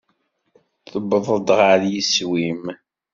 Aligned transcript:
Tewwḍeḍ 0.91 1.47
ɣer 1.59 1.79
yiswi-m? 1.91 2.63